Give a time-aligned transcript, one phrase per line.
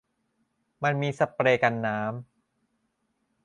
[0.83, 3.39] มันมีสเปรย์กันน้ำ